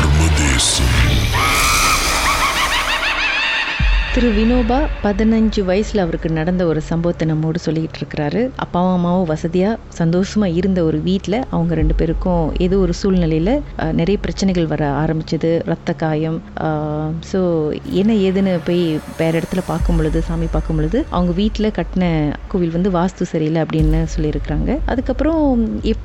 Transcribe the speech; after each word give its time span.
arma 0.00 0.28
desse. 0.30 0.89
திரு 4.14 4.28
வினோபா 4.36 4.76
பதினஞ்சு 5.02 5.60
வயசில் 5.68 6.02
அவருக்கு 6.04 6.28
நடந்த 6.38 6.62
ஒரு 6.70 6.80
சம்பவத்தை 6.88 7.24
நம்மோடு 7.30 7.58
சொல்லிக்கிட்டு 7.64 7.98
இருக்கிறாரு. 8.00 8.40
அப்பாவும் 8.64 8.94
அம்மாவும் 8.94 9.28
வசதியாக 9.30 9.76
சந்தோஷமாக 9.98 10.56
இருந்த 10.60 10.80
ஒரு 10.88 10.98
வீட்டில் 11.04 11.36
அவங்க 11.54 11.72
ரெண்டு 11.80 11.94
பேருக்கும் 11.98 12.46
ஏதோ 12.64 12.76
ஒரு 12.84 12.94
சூழ்நிலையில் 13.00 13.52
நிறைய 13.98 14.16
பிரச்சனைகள் 14.24 14.66
வர 14.72 14.86
ஆரம்பிச்சது. 15.02 15.50
ரத்த 15.72 15.92
காயம் 16.00 16.38
ஸோ 17.30 17.42
என்ன 18.00 18.16
ஏதுன்னு 18.26 18.54
போய் 18.66 18.82
வேறு 19.20 19.36
இடத்துல 19.40 19.64
பார்க்கும் 19.70 20.00
பொழுது 20.00 20.22
சாமி 20.30 20.48
பார்க்கும் 20.56 20.80
பொழுது 20.80 20.98
அவங்க 21.14 21.34
வீட்டில் 21.40 21.70
கட்டின 21.78 22.08
கோவில் 22.54 22.74
வந்து 22.78 22.92
வாஸ்து 22.98 23.30
சரியில்லை 23.34 23.62
அப்படின்னு 23.66 24.02
சொல்லியிருக்கிறாங்க. 24.16 24.78
அதுக்கப்புறம் 24.94 25.40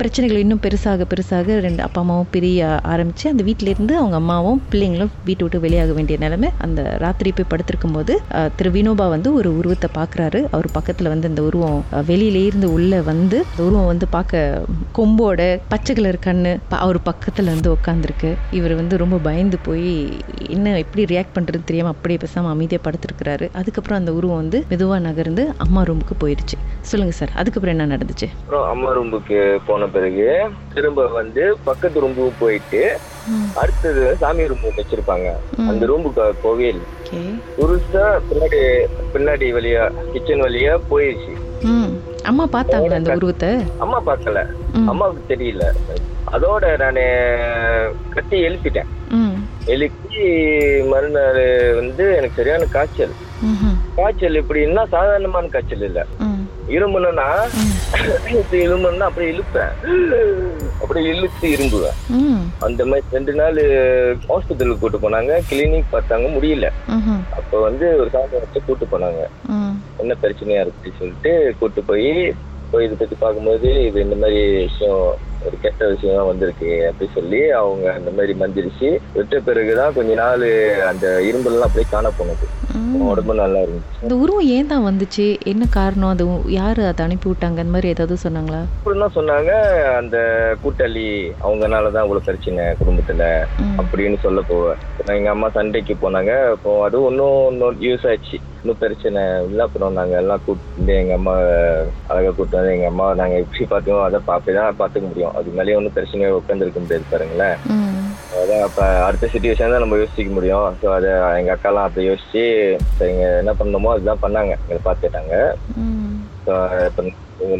பிரச்சனைகள் 0.00 0.42
இன்னும் 0.44 0.64
பெருசாக 0.68 1.08
பெருசாக 1.12 1.60
ரெண்டு 1.68 1.84
அப்பா 1.88 2.02
அம்மாவும் 2.04 2.32
பிரிய 2.38 2.72
ஆரம்பித்து 2.94 3.28
அந்த 3.34 3.44
வீட்டிலேருந்து 3.50 3.96
அவங்க 4.00 4.18
அம்மாவும் 4.22 4.64
பிள்ளைங்களும் 4.72 5.14
வீட்டை 5.28 5.44
விட்டு 5.44 5.64
வெளியாக 5.68 5.92
வேண்டிய 6.00 6.18
நிலைமை 6.26 6.50
அந்த 6.68 6.80
ராத்திரி 7.06 7.36
போய் 7.36 7.50
படுத்திருக்கும் 7.52 7.88
போது 8.00 8.14
திரு 8.56 8.70
வினோபா 8.70 9.06
வந்து 9.08 9.28
ஒரு 9.34 9.56
உருவத்தை 9.56 9.88
பார்க்குறாரு 9.94 10.40
அவர் 10.50 10.68
பக்கத்தில் 10.72 11.08
வந்து 11.08 11.28
அந்த 11.28 11.42
உருவம் 11.42 11.78
வெளியிலேருந்து 12.08 12.68
உள்ளே 12.70 12.98
இருந்து 12.98 13.08
வந்து 13.10 13.38
அந்த 13.44 13.62
உருவம் 13.62 13.86
வந்து 13.86 14.06
பார்க்க 14.08 14.38
கொம்போட 14.94 15.40
பச்சை 15.68 15.94
கலர் 15.94 16.18
கண்ணு 16.20 16.52
ப- 16.68 16.80
அவர் 16.80 16.98
பக்கத்தில் 17.02 17.50
வந்து 17.50 17.68
உட்காந்துருக்கு 17.72 18.30
இவர் 18.50 18.74
வந்து 18.74 18.96
ரொம்ப 18.96 19.16
பயந்து 19.20 19.58
போய் 19.58 19.90
என்ன 20.48 20.76
எப்படி 20.78 21.04
ரியாக்ட் 21.04 21.34
பண்ணுறது 21.34 21.64
தெரியாமல் 21.64 21.90
அப்படியே 21.90 22.18
பேசாமல் 22.18 22.50
அமைதியாக 22.50 22.84
படுத்துருக்கிறாரு. 22.86 23.46
அதுக்கப்புறம் 23.52 23.98
அந்த 23.98 24.12
உருவம் 24.12 24.36
வந்து 24.36 24.60
மெதுவாக 24.68 25.00
நகர்ந்து 25.00 25.44
அம்மா 25.58 25.82
ரூமுக்கு 25.82 26.16
போயிடுச்சு 26.20 26.56
சொல்லுங்கள் 26.82 27.18
சார் 27.18 27.32
அதுக்கப்புறம் 27.34 27.74
என்ன 27.76 27.88
நடந்துச்சு? 27.94 28.28
அப்புறம் 28.36 28.66
அம்மா 28.70 28.90
ரூமுக்கு 28.92 29.38
போன 29.66 29.88
பிறகு 29.88 30.26
திரும்ப 30.74 31.06
வந்து 31.12 31.42
பக்கத்து 31.64 32.00
ரூமுக்கு 32.00 32.32
போயிட்டு 32.38 32.82
அடுத்தது 33.60 34.02
சாமி 34.20 34.48
ரூம் 34.50 34.78
வச்சிருப்பாங்க. 34.80 35.28
அந்த 35.70 35.82
ரூமுக்கு 35.90 36.24
கோவில் 36.44 36.80
புதுசா 37.56 38.04
பின்னாடி 38.28 38.60
பின்னாடி 39.14 39.46
வழியா 39.56 39.84
கிச்சன் 40.12 40.44
வழியா 40.46 40.74
போயிடுச்சு 40.90 41.34
அம்மா 42.30 42.44
பார்த்தாங்களா 42.52 42.98
அந்த 42.98 43.16
உருவத்தை? 43.18 43.50
அம்மா 43.84 43.98
பார்க்கல. 44.06 44.40
அம்மாவுக்கு 44.90 45.22
தெரியல. 45.32 45.64
அதோட 46.34 46.64
நானு 46.82 47.04
கட்டி 48.14 48.36
எழுப்பிட்டேன். 48.48 48.90
எழுப்பி 49.72 50.24
மறுநாள் 50.90 51.42
வந்து 51.78 52.04
எனக்கு 52.18 52.38
சரியான 52.38 52.68
காய்ச்சல். 52.74 53.14
காய்ச்சல் 53.98 54.40
எப்படின்னா 54.42 54.84
சாதாரணமான 54.94 55.50
காய்ச்சல் 55.54 55.86
இல்ல. 55.88 56.00
இரும்புனா 56.76 57.26
இரும்புனா 58.64 59.06
அப்படியே 59.08 59.30
இழுப்பேன். 59.32 59.72
அப்படியே 60.82 61.08
இழுத்து 61.12 61.46
இரும்புவேன். 61.54 61.96
அந்த 62.66 62.82
மாதிரி 62.90 63.14
ரெண்டு 63.16 63.32
நாள் 63.40 63.58
ஹாஸ்பிட்டலுக்கு 64.28 64.82
கூட்டு 64.82 64.98
போனாங்க. 65.04 65.32
கிளினிக் 65.50 65.92
பார்த்தாங்க 65.94 66.28
முடியல. 66.36 66.68
அப்போ 67.38 67.56
வந்து 67.68 67.86
ஒரு 68.02 68.10
வச்சு 68.36 68.60
கூட்டு 68.68 68.86
போனாங்க. 68.92 69.22
என்ன 70.02 70.16
பிரச்சனையா 70.22 70.62
இருக்கு 70.64 70.98
சொல்லிட்டு 71.00 71.32
கூட்டு 71.60 71.82
போய் 71.90 72.10
போய் 72.72 72.86
இதை 72.86 72.96
பத்தி 72.98 73.16
பார்க்கும்போது 73.24 73.68
இது 73.86 73.98
இந்த 74.06 74.16
மாதிரி 74.22 74.40
விஷயம் 74.68 75.04
ஒரு 75.46 75.56
கெட்ட 75.60 75.88
விஷயம் 75.88 76.26
வந்திருக்கு 76.26 76.70
அப்படி 76.88 77.10
சொல்லி 77.14 77.40
அவங்க 77.50 77.92
அந்த 77.92 78.10
மாதிரி 78.10 78.32
மந்திரிச்சு 78.32 78.88
விட்ட 79.14 79.40
பிறகுதான் 79.40 79.94
கொஞ்ச 79.94 80.14
நாள் 80.14 80.46
அந்த 80.88 81.06
இரும்பெல்லாம் 81.28 81.68
அப்படியே 81.68 81.88
காண 81.90 82.10
போனது. 82.10 82.46
உடம்பு 83.10 83.34
நல்லா 83.34 83.60
இருந்துச்சு. 83.60 84.00
இந்த 84.02 84.14
உருவம் 84.16 84.48
ஏன் 84.56 84.66
தான் 84.66 84.86
வந்துச்சு? 84.88 85.26
என்ன 85.46 85.64
காரணம்? 85.70 86.08
அது 86.08 86.24
யாரு 86.52 86.82
அதை 86.84 87.04
அனுப்பி 87.06 87.28
விட்டாங்க? 87.28 87.58
அந்த 87.60 87.74
மாதிரி 87.74 87.88
ஏதாவது 87.88 88.16
சொன்னாங்களா? 88.24 88.60
தான் 89.02 89.16
சொன்னாங்க 89.18 89.52
அந்த 89.96 90.16
கூட்டாளி 90.62 91.06
அவங்கனாலதான் 91.44 92.04
இவ்வளவு 92.04 92.26
பிரச்சனை 92.28 92.64
குடும்பத்துல. 92.80 93.24
அப்படின்னு 93.80 94.18
சொல்ல 94.24 94.40
போவேன் 94.40 94.78
எங்க 95.18 95.30
அம்மா 95.30 95.48
சண்டைக்கு 95.48 95.96
போனாங்க. 96.02 96.32
அப்போ 96.50 96.84
அது 96.84 97.02
ஒன்றும் 97.02 97.52
இன்னும் 97.52 97.82
யூஸ் 97.86 98.06
ஆச்சு 98.10 98.36
இன்னும் 98.62 98.78
பிரச்சனை 98.78 99.20
இல்லை. 99.48 99.62
அப்புறம் 99.64 99.92
நாங்க 99.92 100.16
எல்லாம் 100.16 100.42
கூப்பிட்டு 100.46 100.94
எங்க 100.94 101.14
அம்மா 101.14 101.34
அழகா 102.10 102.28
கூப்பிட்டு 102.28 102.58
வந்து 102.58 102.74
எங்க 102.76 102.86
அம்மா 102.86 103.14
நாங்க 103.14 103.36
எப்படி 103.36 103.64
பார்த்தோம் 103.64 104.02
அதை 104.02 104.20
பார்த்து 104.24 104.58
தான் 104.58 104.78
பார்த்துக்க 104.80 105.06
முடியும். 105.08 105.29
அது 105.34 105.50
மேலேயே 105.50 105.76
ஒன்றும் 105.76 105.92
பிரச்சனையை 105.92 106.30
உட்காந்துருக்க 106.32 106.80
முடியாது 106.80 107.04
பாருங்களேன். 107.10 107.58
அதான் 108.40 108.62
அப்ப 108.62 108.80
அடுத்த 109.06 109.26
சுச்சுவேஷன் 109.26 109.72
தான் 109.74 109.84
நம்ம 109.84 109.96
யோசிக்க 109.96 110.30
முடியும். 110.32 110.76
ஸோ 110.82 110.88
அதை 110.94 111.10
எங்க 111.40 111.56
அக்காலாம் 111.56 111.86
அப்படி 111.86 112.08
யோசிச்சு 112.08 112.44
சரிங்க 112.98 113.24
என்ன 113.38 113.52
பண்ணணுமோ 113.52 113.92
அதுதான் 113.92 114.22
பண்ணாங்க. 114.22 114.54
எங்களை 114.62 114.80
பார்த்துட்டாங்க. 114.84 115.34
ஸோ 116.46 116.52
இப்போ 116.88 117.02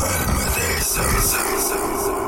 Verme 0.00 0.44
de 0.54 2.21